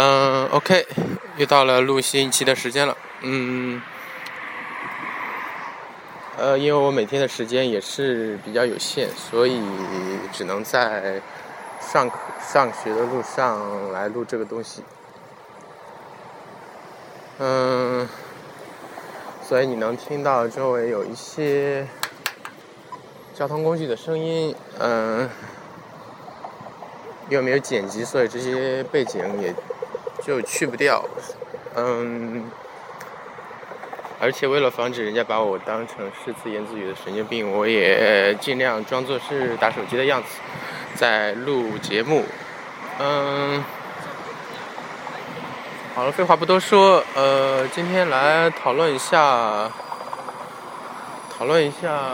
[0.00, 0.86] 嗯，OK，
[1.38, 2.96] 又到了录新一期的时间了。
[3.22, 3.82] 嗯，
[6.36, 9.60] 呃，因为我每天的时间也是比较有限，所以
[10.32, 11.20] 只能在
[11.80, 14.84] 上课、上学的路上来录这个东西。
[17.38, 18.08] 嗯，
[19.42, 21.88] 所以你能听到周围有一些
[23.34, 24.54] 交通工具的声音。
[24.78, 25.28] 嗯，
[27.28, 29.52] 因为没有剪辑，所以这些背景也。
[30.28, 31.02] 就去不掉，
[31.74, 32.50] 嗯，
[34.20, 40.28] 而且为了防止人家把我当成是自言自语的神经病，我也尽量装作是打手机的样子，
[40.94, 42.26] 在录节目，
[42.98, 43.64] 嗯，
[45.94, 49.72] 好了，废话不多说，呃，今天来讨论一下，
[51.38, 52.12] 讨论一下，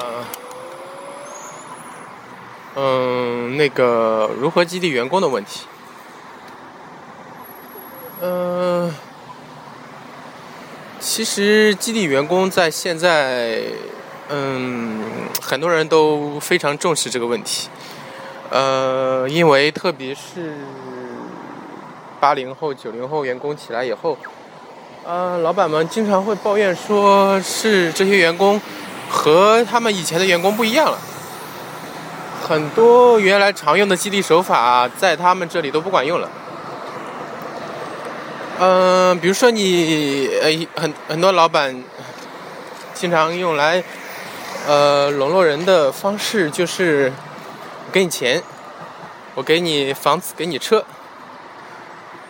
[2.77, 5.67] 嗯，那个如何激励员工的问题。
[8.27, 8.91] 嗯，
[10.99, 13.61] 其实激励员工在现在，
[14.31, 15.03] 嗯，
[15.43, 17.69] 很多人都非常重视这个问题。
[18.49, 20.55] 呃，因为特别是
[22.19, 24.17] 八零后、九零后员工起来以后，
[25.05, 28.59] 呃，老板们经常会抱怨说，是这些员工
[29.11, 30.99] 和他们以前的员工不一样了，
[32.43, 36.31] 很多原来常用的激励手法在他们这里都不管用了。
[38.57, 41.83] 嗯，比如说你呃，很很多老板
[42.95, 43.83] 经常用来
[44.69, 47.13] 呃笼络人的方式就是
[47.93, 48.41] 给你钱，
[49.35, 50.85] 我给你房子，给你车。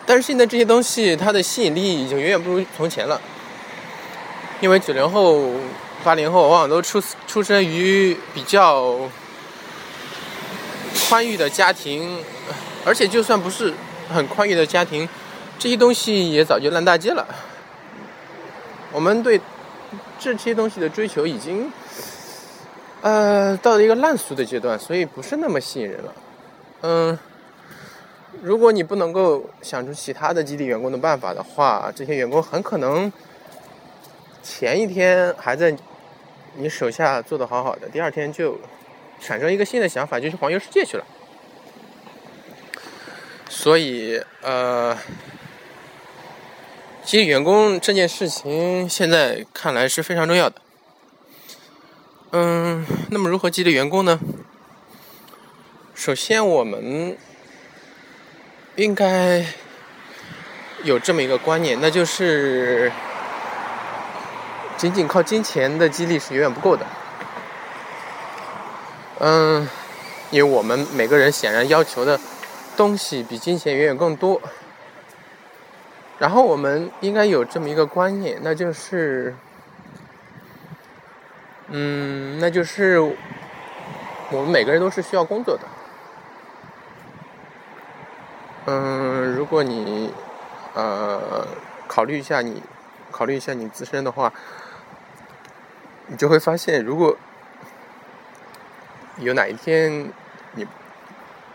[0.07, 3.21] 但是现在这些东西它的吸引力已经远远不如从前了，
[4.61, 5.51] 因为九零后、
[6.03, 8.97] 八零后往往都出出生于比较
[11.07, 12.19] 宽裕的家庭，
[12.83, 13.75] 而且就算不是
[14.11, 15.07] 很宽裕的家庭。
[15.57, 17.25] 这些东西也早就烂大街了。
[18.91, 19.41] 我们对
[20.19, 21.71] 这些东西的追求已经，
[23.01, 26.13] 呃，到了一个烂俗的阶段，所以不是那么吸引人了。
[26.81, 27.19] 嗯，
[28.41, 33.11] 如果你不能够想出其他的激励员工的办法的话，这些员工很可能
[34.43, 35.75] 前一天还在
[36.55, 38.57] 你手下做的好好的，第二天就
[39.19, 41.05] 产生一个新的想法，就去环游世界去了。
[43.49, 44.97] 所以，呃。
[47.05, 50.55] 激励员工这件事情，现在看来是非常重要的。
[52.31, 54.19] 嗯，那么如何激励员工呢？
[55.93, 57.15] 首先，我们
[58.75, 59.45] 应该
[60.83, 62.91] 有这么一个观念，那就是
[64.75, 66.87] 仅仅靠金钱的激励是远远不够的。
[69.19, 69.69] 嗯，
[70.31, 72.19] 因为我们每个人显然要求的
[72.75, 74.41] 东西比金钱远远更多。
[76.17, 79.35] 然后我们应该有这么一个观念，那就是，
[81.67, 82.99] 嗯，那就是
[84.31, 85.63] 我们每个人都是需要工作的。
[88.67, 90.11] 嗯，如果你
[90.73, 91.45] 呃
[91.87, 92.63] 考虑一下你
[93.11, 94.31] 考虑一下你自身的话，
[96.07, 97.17] 你就会发现，如果
[99.17, 100.11] 有哪一天
[100.53, 100.65] 你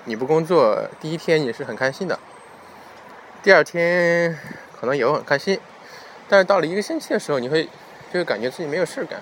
[0.05, 2.19] 你不工作，第一天你是很开心的。
[3.43, 4.37] 第二天
[4.79, 5.59] 可能也会很开心，
[6.29, 7.65] 但是到了一个星期的时候，你会
[8.13, 9.19] 就会感觉自己没有事干；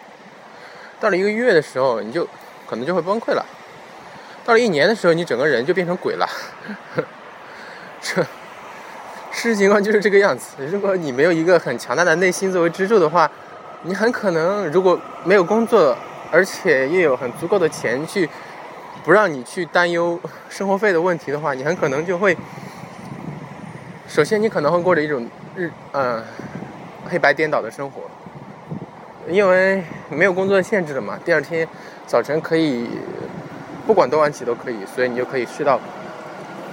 [0.99, 2.27] 到了一个月的时候，你就
[2.69, 3.45] 可能就会崩溃了；
[4.45, 6.28] 到了一年的时候，你整个人就变成鬼了。
[8.03, 8.21] 这
[9.31, 10.67] 事实情况就是这个样子。
[10.67, 13.31] 如果你没有一个很强大的内心作为支柱的话，
[13.83, 15.97] 你很可能如果没有工作，
[16.33, 18.28] 而且又有很足够的钱去
[19.05, 22.37] 不让你去担忧生活费的问题的话，你很可能就会。
[24.09, 26.25] 首先，你可能会过着一种日嗯
[27.11, 28.01] 黑白颠倒的生活，
[29.29, 31.19] 因为没有工作限制了嘛。
[31.27, 31.69] 第二天
[32.07, 32.89] 早晨可以
[33.87, 35.79] 不管多晚起都可以，所以你就可以睡到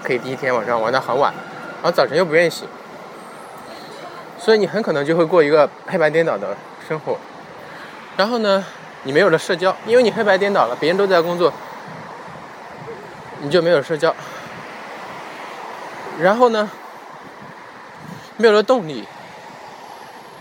[0.01, 1.33] 可以第一天晚上玩到很晚，
[1.83, 2.65] 然后早晨又不愿意醒，
[4.39, 6.55] 所以你很可能就会过一个黑白颠倒的
[6.87, 7.17] 生活。
[8.15, 8.63] 然后呢，
[9.03, 11.51] 你没有了社交，因为你黑白颠倒了，别人都在工作，
[13.41, 14.15] 你就没有社交。
[16.21, 16.71] 然后呢？
[18.37, 19.05] 没有了动力，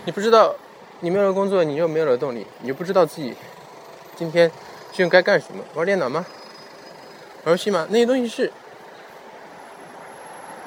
[0.05, 0.57] 你不知道，
[1.01, 3.35] 你没有了工作，你又没有了动力，你就不知道自己
[4.17, 5.63] 今天究竟该干什么？
[5.75, 6.27] 玩电脑吗？
[7.45, 7.87] 玩游戏吗？
[7.91, 8.53] 那些东西是，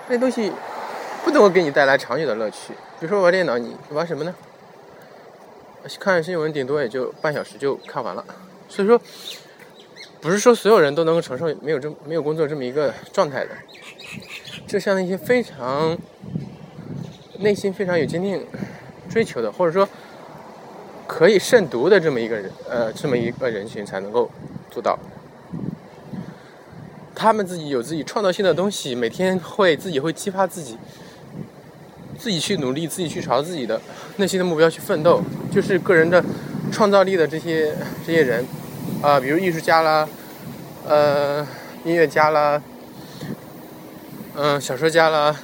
[0.07, 0.53] 那些东西
[1.25, 2.74] 不能够给你带来长久的乐趣。
[3.00, 4.33] 比如说玩电脑，你玩什么呢？
[6.00, 8.23] 看新闻，顶多也就半小时就看完了。
[8.69, 9.00] 所以说，
[10.21, 13.51] 不是说所有人都能够承受没有这没有工作这么一个状态的。
[14.65, 15.97] 就像那些非常。
[17.39, 18.45] 内心非常有坚定
[19.09, 19.87] 追求的，或者说
[21.07, 24.29] 可以慎独的这么一个人，呃，这么一个人群才能够
[24.69, 24.97] 做到。
[27.15, 30.77] 他们自己有自己创造性的东西，每天会自己会激发自己，
[32.15, 33.81] 自己去努力，自己去朝自己的
[34.17, 35.19] 内心的目标去奋斗，
[35.51, 36.23] 就是个人的
[36.71, 37.73] 创造力的这些
[38.05, 38.45] 这些人，
[39.01, 40.07] 啊，比如艺术家啦，
[40.87, 41.47] 呃，
[41.83, 42.61] 音乐家啦，
[44.35, 45.35] 嗯，小说家啦，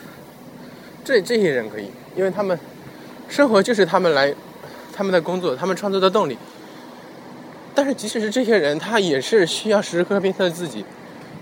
[1.03, 2.57] 这这些人可以，因为他们
[3.27, 4.33] 生活就是他们来
[4.95, 6.37] 他们的工作，他们创作的动力。
[7.75, 10.85] 但是即使是这些人，他也是需要时时刻刻鞭策自己。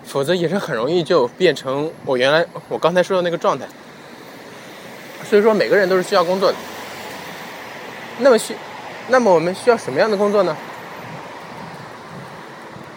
[0.03, 3.67] 否则也是很容易就变成我原来我刚才说的那个状态。
[5.29, 6.57] 所以说每个人都是需要工作的。
[8.17, 8.55] 那么需，
[9.09, 10.57] 那么我们需要什么样的工作呢？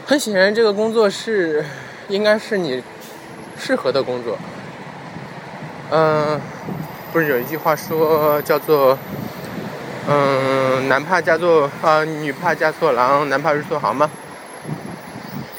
[0.07, 1.63] 很显然，这个工作是
[2.09, 2.83] 应该是你
[3.59, 4.39] 适合的工作。
[5.97, 6.41] 嗯，
[7.13, 8.99] 不是有一句话说叫做，
[10.09, 14.11] 嗯，男怕嫁错啊，女怕嫁错郎，男怕入错行吗？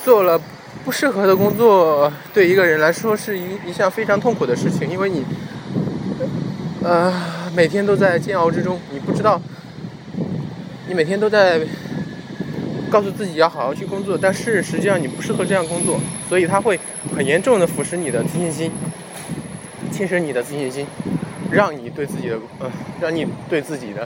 [0.03, 0.41] 做了。
[0.83, 5.25] 不适合的工作对一个人来说是一一项非常痛苦的事情，因为你，
[6.83, 7.11] 呃，
[7.55, 9.41] 每天都在煎熬之中，你不知道，
[10.87, 11.59] 你每天都在
[12.91, 15.99] 告诉自己要好好去工作，但是实际上你不适合这样工作，
[16.29, 16.79] 所以它会
[17.15, 18.71] 很严重的腐蚀你的自信心，
[19.95, 20.85] 侵蚀你的自信心，
[21.49, 22.69] 让你对自己的呃，
[22.99, 24.05] 让你对自己的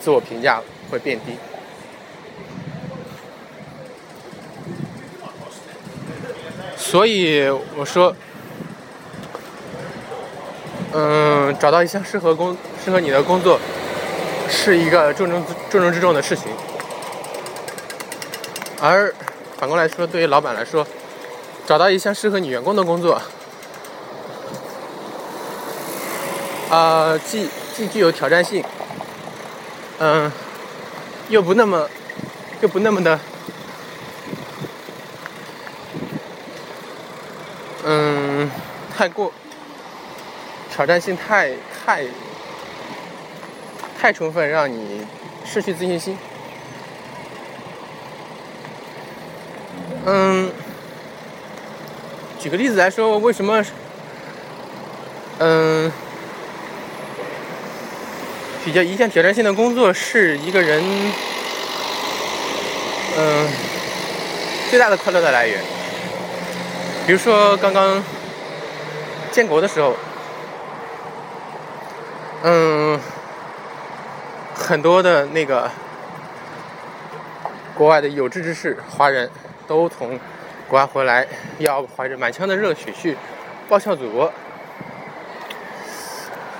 [0.00, 0.60] 自我评价
[0.90, 1.36] 会变低。
[6.76, 8.16] 所以我说，
[10.92, 13.60] 嗯，找到一项适合工、适合你的工作，
[14.48, 16.50] 是一个重中重中之重的事情。
[18.80, 19.14] 而
[19.56, 20.84] 反过来说，对于老板来说，
[21.64, 23.22] 找到一项适合你员工的工作，
[26.74, 28.64] 啊，既既具有挑战性，
[30.00, 30.32] 嗯，
[31.28, 31.88] 又不那么，
[32.62, 33.20] 又不那么的。
[37.84, 38.50] 嗯，
[38.96, 39.32] 太过
[40.68, 41.52] 挑战性太
[41.86, 42.04] 太
[43.96, 45.06] 太充分，让你
[45.44, 46.18] 失去自信心。
[50.06, 50.50] 嗯，
[52.40, 53.64] 举个例子来说，为什么
[55.38, 55.92] 嗯
[58.74, 60.82] 较一项挑战性的工作是一个人
[63.16, 63.48] 嗯
[64.68, 65.60] 最大的快乐的来源？
[67.06, 68.02] 比如说刚刚
[69.30, 69.94] 建国的时候，
[72.42, 72.98] 嗯，
[74.54, 75.70] 很多的那个
[77.74, 79.30] 国外的有志之士，华人
[79.68, 80.18] 都从
[80.68, 81.24] 国外回来，
[81.58, 83.16] 要怀着满腔的热血去
[83.68, 84.32] 报效祖国。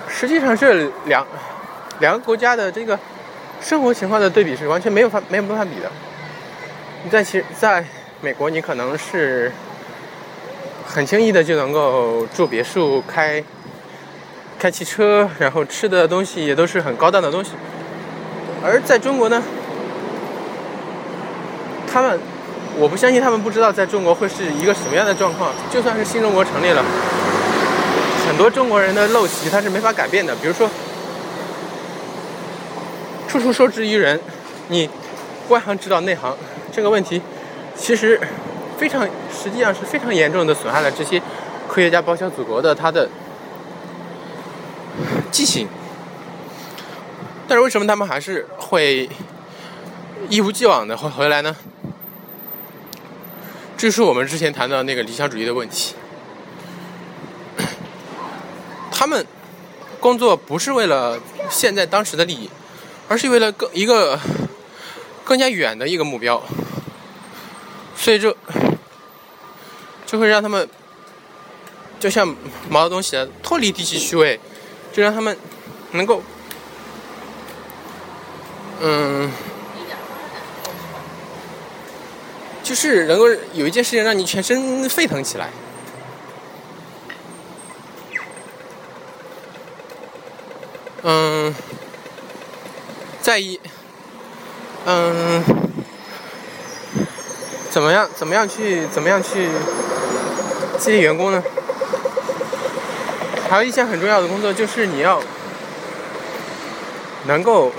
[0.07, 1.27] 实际上，这两
[1.99, 2.97] 两个国家的这个
[3.61, 5.91] 生活情况的对比是完全没有法没有办法比的。
[7.03, 7.85] 你在其在
[8.21, 9.51] 美国，你可能是。
[10.87, 13.43] 很轻易的就能够住别墅、开
[14.59, 17.53] 开汽车，然后吃的东西也都是很高档的东西。
[18.63, 19.41] 而在中国呢，
[21.91, 22.19] 他们，
[22.77, 25.51] 我不相信他们不知道在中国会是一个什么样的状况。
[25.71, 26.85] 就算是新中国成立了，
[28.27, 30.35] 很多中国人的陋习他是没法改变的。
[30.35, 30.69] 比如说，
[33.39, 34.19] 处处受制于人，
[34.69, 34.89] 你
[35.49, 36.35] 外行指导内行，
[36.71, 37.21] 这个问题
[37.75, 38.19] 其实。
[38.77, 41.17] 非常，实际上是非常严重的损害了这些
[41.69, 43.07] 科学家报效祖国的他的
[45.31, 45.69] 激情。
[47.47, 49.09] 但是为什么他们还是会
[50.27, 51.55] 一如既往的会回来呢？
[53.77, 55.95] 这是我们之前谈到那个理想主义的问题。
[58.91, 59.25] 他们
[60.01, 61.17] 工作不是为了
[61.49, 62.49] 现在当时的利益，
[63.07, 64.19] 而是为了更一个
[65.23, 66.41] 更加远的一个目标。
[67.97, 68.35] 所以就
[70.05, 70.69] 就会让他们，
[71.99, 72.35] 就像
[72.69, 74.39] 毛泽东写的“脱离低级趣味”，
[74.93, 75.35] 就让他们
[75.91, 76.21] 能够，
[78.81, 79.31] 嗯，
[82.61, 85.49] 就是能够有一件事情让你全身沸腾起来。
[91.01, 91.55] 嗯，
[93.25, 93.59] 在一，
[94.85, 95.43] 嗯。
[97.71, 98.07] 怎么样？
[98.15, 98.85] 怎么样去？
[98.93, 99.49] 怎么样去
[100.77, 101.43] 激励员工呢？
[103.49, 105.19] 还有一项很重要的工作就是你要
[107.25, 107.71] 能够，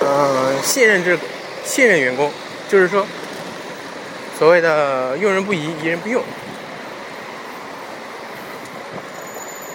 [0.00, 1.16] 嗯，信任这
[1.64, 2.32] 信任员工，
[2.68, 3.06] 就是说
[4.36, 6.20] 所谓的用人不疑，疑人不用。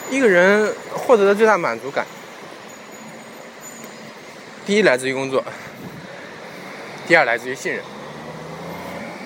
[0.10, 2.06] 一个人获得的最大满足感，
[4.66, 5.44] 第一来自于工作，
[7.08, 7.84] 第二来自于信任。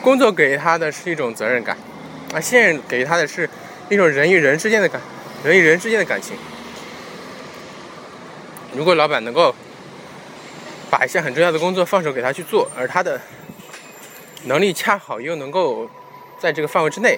[0.04, 1.78] 工作给他的是一种责任感，
[2.34, 3.50] 啊，信任给他的是
[3.90, 5.02] 一种人与人之间的感，
[5.46, 6.36] 人与人之间的感情。
[8.76, 9.56] 如果老板能够
[10.92, 13.22] 把一项很重要的工作放手给他去做，而他的
[14.44, 15.90] 能力恰好又能够
[16.38, 17.18] 在这个范围之内。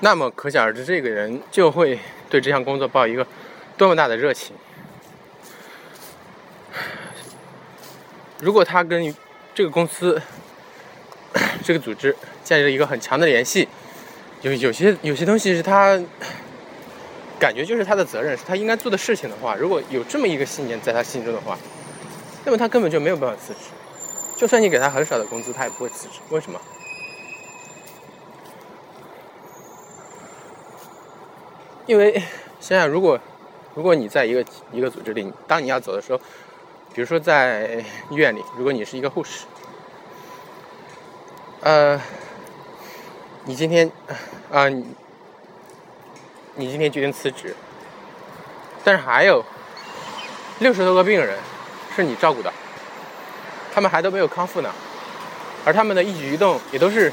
[0.00, 1.98] 那么可想而知，这个人就会
[2.28, 3.26] 对这项工作抱一个
[3.76, 4.54] 多么大的热情。
[8.40, 9.14] 如果他跟
[9.54, 10.20] 这个公司、
[11.64, 12.14] 这个组织
[12.44, 13.66] 建立了一个很强的联系，
[14.42, 15.98] 有有些有些东西是他
[17.38, 21.58] 感觉就是他的责任，是他应该做的事情的话，如果有这么一个信念在他心中的话，
[22.44, 23.70] 那么他根本就没有办法辞职。
[24.36, 26.20] 就算你给他很少的工资，他也不会辞职。
[26.28, 26.60] 为什么？
[31.86, 32.20] 因为
[32.58, 33.18] 想想，如果
[33.74, 36.18] 如果你在一个一个组织里，当你要走的时候，
[36.92, 39.44] 比如说在医院里，如果你是一个护士，
[41.60, 42.00] 呃，
[43.44, 43.88] 你今天
[44.50, 44.84] 啊，你
[46.56, 47.54] 你今天决定辞职，
[48.82, 49.44] 但是还有
[50.58, 51.38] 六十多个病人
[51.94, 52.52] 是你照顾的，
[53.72, 54.72] 他们还都没有康复呢，
[55.64, 57.12] 而他们的一举一动也都是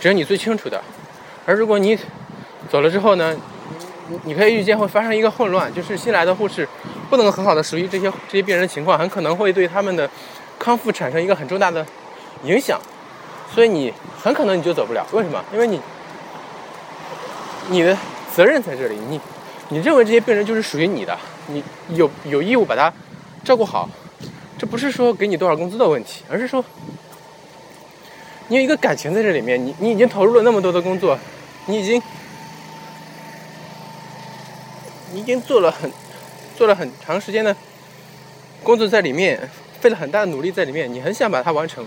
[0.00, 0.80] 只有你最清楚的，
[1.44, 1.98] 而如果你
[2.70, 3.36] 走了之后呢？
[4.24, 6.68] 你可以预见会发生一个混乱，就是新来的护士
[7.10, 10.08] 不能很好的熟悉这些这些病人的情况，很可能会对他们的
[10.58, 11.84] 康复产生一个很重大的
[12.44, 12.80] 影响，
[13.52, 15.04] 所以你很可能你就走不了。
[15.12, 15.44] 为什么？
[15.52, 15.80] 因为你
[17.68, 17.96] 你的
[18.32, 19.20] 责任在这里，你
[19.70, 22.92] 你认为这些病人就是属于你的，你有有义务把他
[23.44, 23.88] 照顾好，
[24.56, 26.64] 这不是说给你多少工资的问题，而是说
[28.48, 31.18] 你有一个感情在这里面，你你已经投入了那么多的工作，
[31.66, 32.00] 你已经。
[35.26, 35.90] 已经做了很，
[36.56, 37.54] 做了很长时间的
[38.62, 41.84] 工作在里面，费了很大的努力在里面，你很想把它完成，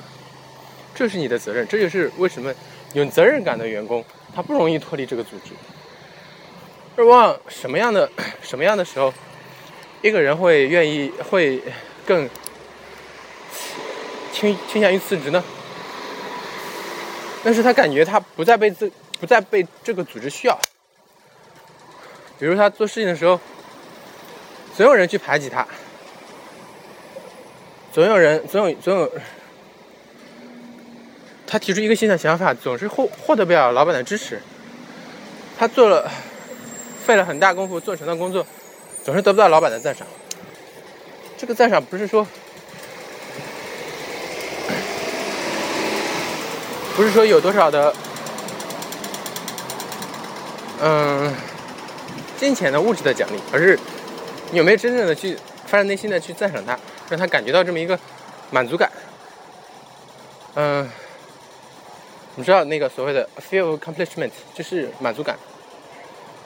[0.93, 1.65] 这是你的责任。
[1.65, 2.53] 这就是为什么
[2.91, 4.03] 有责任感的员工
[4.35, 5.51] 他不容易脱离这个组织。
[6.97, 9.13] 而往什么样的什么样的时候，
[10.01, 11.61] 一个人会愿意会
[12.05, 12.29] 更
[14.33, 15.41] 倾倾向于辞职呢？
[17.41, 20.59] 但是他感觉他不再被这不再被这个组织需要。
[22.39, 23.37] 比如他做事情的时候，
[24.75, 25.67] 总有人去排挤他，
[27.91, 29.11] 总有人总有总有
[31.45, 34.41] 他提出一个新的想法，总是获获得不了老板的支持。
[35.57, 36.09] 他做了
[37.05, 38.47] 费了很大功夫做成的工作，
[39.03, 40.07] 总是得不到老板的赞赏。
[41.37, 42.25] 这个赞赏不是说
[46.95, 47.93] 不是说有多少的，
[50.81, 51.35] 嗯。
[52.39, 53.77] 金钱的物质的奖励，而是
[54.51, 56.79] 你有没有真正的去发自内心的去赞赏他，
[57.09, 57.99] 让他感觉到这么一个
[58.49, 58.89] 满足感。
[60.55, 60.89] 嗯，
[62.35, 65.37] 你知道那个所谓的 feel accomplishment 就是满足感、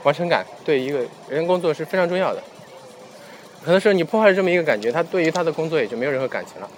[0.01, 2.41] 完成感，对一个人工作是非常重要的。
[3.63, 6.69] 很多时候你破坏了这么一个感觉，他对于他的工作也就没有任何感情了。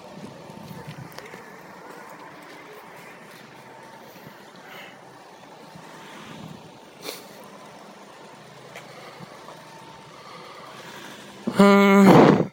[11.57, 12.51] 嗯，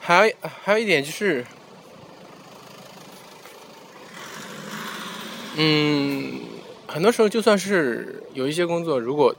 [0.00, 1.44] 还有还有一点就是，
[5.56, 6.40] 嗯，
[6.86, 9.34] 很多时候就算是有一些工作，如果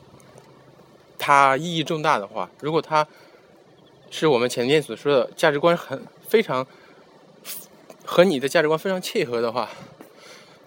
[1.17, 3.07] 它意义重大的话，如果它
[4.11, 6.65] 是我们前面所说的价值观很非常
[8.05, 9.69] 和你的价值观非常契合的话。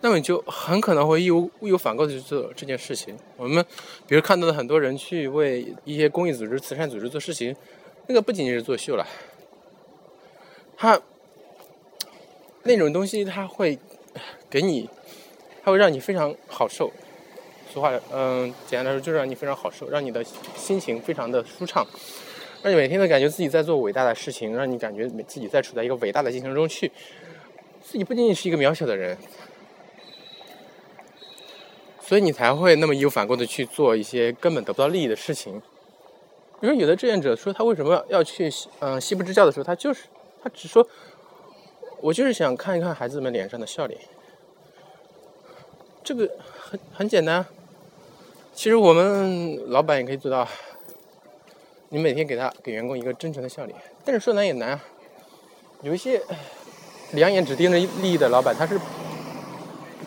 [0.02, 3.14] 那么你就很可能会义无义无反顾的去做这件事情。
[3.36, 3.64] 我们
[4.06, 7.54] 比如看到的很多人去为一些公益组织、慈善组织做事情，
[8.06, 9.06] 那个不仅仅是作秀了，
[10.76, 10.98] 他
[12.62, 13.78] 那种东西他会
[14.48, 14.88] 给你，
[15.62, 16.90] 他会让你非常好受。
[17.72, 20.24] 俗话，嗯，简单来说就是让你非常好受，让你的
[20.56, 21.86] 心情非常的舒畅，
[22.62, 26.90] 让你每天都感觉自己在做伟大的事情，让你感觉自己在处在一个伟大的进程中去，
[27.82, 29.16] 自己不仅仅是一个渺小的人。
[32.10, 35.62] 所以你才会那么义无反顾的去做一些根本得不到利益的事情。
[36.60, 38.50] 比如有的志愿者说他为什么要去
[38.80, 40.06] 嗯西部支教的时候，他就是
[40.42, 40.84] 他只说，
[42.00, 43.96] 我就是想看一看孩子们脸上的笑脸。
[46.02, 47.46] 这个很很简单，
[48.52, 50.48] 其实我们老板也可以做到。
[51.90, 54.84] 你每天给他给员工一个真诚的笑脸，但是说难也难啊。
[55.82, 56.20] 有一些
[57.12, 58.76] 两眼只盯着利益的老板，他是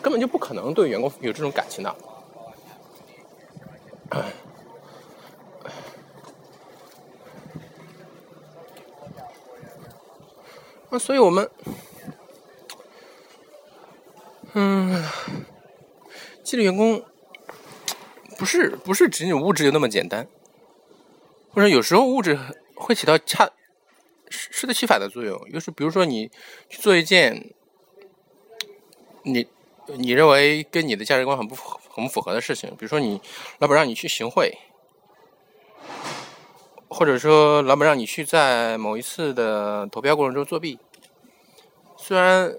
[0.04, 1.96] 根本就不可能对员工有这种感情的。
[10.90, 11.50] 那所以我们，
[14.52, 15.02] 嗯，
[16.42, 17.02] 激励员工
[18.36, 20.28] 不是不是只有物质就那么简单，
[21.50, 22.38] 或者有时候物质
[22.74, 23.50] 会起到恰
[24.28, 25.50] 适得其反的作用。
[25.50, 26.30] 就是比如说你
[26.68, 27.54] 去做一件
[29.22, 29.48] 你
[29.86, 33.20] 你认为跟你的价值观很不符很不符合的事情，比如说你
[33.58, 34.56] 老板让你去行贿。
[36.88, 40.78] 或者说，老板让你去在某一次的投标过程中作弊，
[41.96, 42.54] 虽然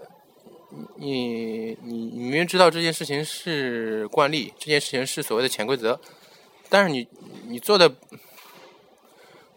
[0.97, 6.01] 你你你明明知道这件事情是惯例，这件事情是所谓的潜规则，
[6.67, 7.07] 但是你
[7.47, 7.87] 你做的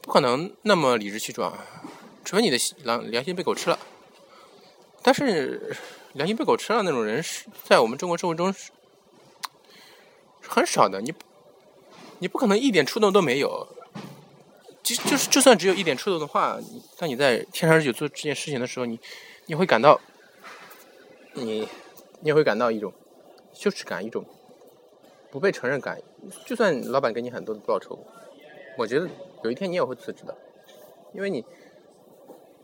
[0.01, 1.59] 不可能那么理直气壮，
[2.25, 3.81] 除非你的良良心被狗吃了。
[5.03, 5.77] 但是
[6.15, 8.71] 良心被狗吃了那种人是在我们中国社会中是
[10.43, 11.13] 很少的，你
[12.19, 13.69] 你不可能一点触动都没有。
[14.83, 16.59] 就就是就算只有一点触动的话，
[16.97, 18.99] 当你在天长日久做这件事情的时候，你
[19.45, 20.01] 你会感到，
[21.35, 21.69] 你
[22.21, 22.91] 你也会感到一种
[23.53, 24.25] 羞耻感，一种
[25.31, 26.01] 不被承认感。
[26.47, 27.99] 就算老板给你很多的报酬，
[28.79, 29.07] 我觉得
[29.45, 30.35] 有一天你也会辞职的，
[31.13, 31.45] 因为你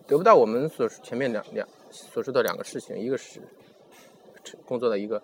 [0.07, 3.41] 得不到我们所前面两两所说的两个事情，一个是
[4.65, 5.23] 工作的一个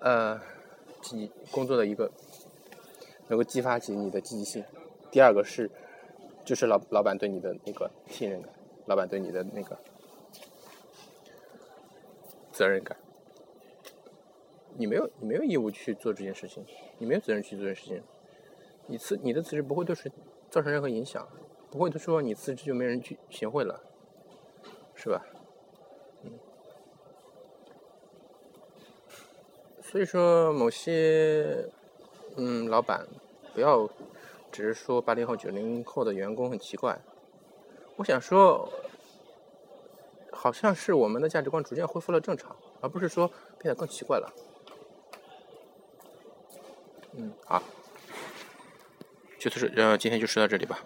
[0.00, 0.40] 呃
[1.00, 2.10] 积工作的一个
[3.28, 4.64] 能够激发起你的积极性，
[5.10, 5.70] 第二个是。
[6.44, 9.76] 就是老老板对你的那个信任感，老板对你的那个
[12.52, 12.96] 责任感，
[14.76, 16.64] 你没有你没有义务去做这件事情，
[16.98, 18.00] 你没有责任去做这件事情，
[18.86, 20.08] 你辞你的辞职不会对谁
[20.48, 21.28] 造成任何影响，
[21.68, 23.82] 不会说你辞职就没人去行贿了，
[24.94, 25.26] 是吧？
[29.96, 31.66] 所以说某些
[32.36, 33.08] 嗯老板
[33.54, 33.88] 不要。
[34.52, 36.98] 只是说八零后、九零后的员工很奇怪，
[37.96, 38.72] 我想说，
[40.32, 43.28] 好像是我们的价值观逐渐恢复了正常，而不是说
[43.58, 44.32] 变得更奇怪了。
[47.12, 47.62] 嗯，好，
[49.38, 50.78] 就是呃，今天就说到这里吧。